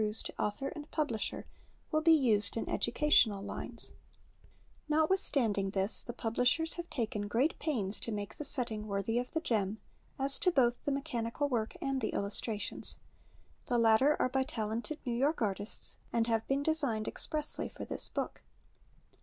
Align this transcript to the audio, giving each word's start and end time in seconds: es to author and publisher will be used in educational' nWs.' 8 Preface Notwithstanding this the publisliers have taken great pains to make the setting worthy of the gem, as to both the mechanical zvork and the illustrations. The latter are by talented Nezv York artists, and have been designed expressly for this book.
es 0.03 0.23
to 0.23 0.33
author 0.41 0.69
and 0.69 0.89
publisher 0.89 1.45
will 1.91 2.01
be 2.01 2.11
used 2.11 2.57
in 2.57 2.67
educational' 2.67 3.43
nWs.' 3.43 3.65
8 3.65 3.67
Preface 3.93 3.93
Notwithstanding 4.89 5.69
this 5.69 6.01
the 6.01 6.11
publisliers 6.11 6.73
have 6.73 6.89
taken 6.89 7.27
great 7.27 7.59
pains 7.59 7.99
to 7.99 8.11
make 8.11 8.33
the 8.37 8.43
setting 8.43 8.87
worthy 8.87 9.19
of 9.19 9.31
the 9.33 9.39
gem, 9.39 9.79
as 10.17 10.39
to 10.39 10.49
both 10.49 10.85
the 10.85 10.91
mechanical 10.91 11.51
zvork 11.51 11.77
and 11.83 12.01
the 12.01 12.13
illustrations. 12.13 12.97
The 13.67 13.77
latter 13.77 14.19
are 14.19 14.29
by 14.29 14.41
talented 14.41 14.97
Nezv 15.05 15.19
York 15.19 15.39
artists, 15.43 15.97
and 16.11 16.25
have 16.25 16.47
been 16.47 16.63
designed 16.63 17.07
expressly 17.07 17.69
for 17.69 17.85
this 17.85 18.09
book. 18.09 18.41